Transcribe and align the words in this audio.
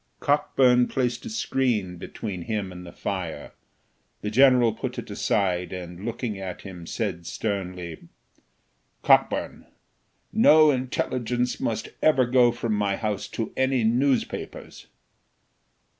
Cockburn 0.19 0.87
placed 0.87 1.27
a 1.27 1.29
screen 1.29 1.97
between 1.97 2.45
him 2.45 2.71
and 2.71 2.87
the 2.87 2.91
fire; 2.91 3.51
the 4.21 4.31
general 4.31 4.73
put 4.73 4.97
it 4.97 5.11
aside, 5.11 5.71
and, 5.71 6.03
looking 6.03 6.39
at 6.39 6.61
him, 6.61 6.87
said 6.87 7.27
sternly 7.27 8.07
"Cockburn, 9.03 9.67
no 10.33 10.71
intelligence 10.71 11.59
must 11.59 11.89
ever 12.01 12.25
go 12.25 12.51
from 12.51 12.73
my 12.73 12.95
house 12.95 13.27
to 13.27 13.53
any 13.55 13.83
newspapers." 13.83 14.87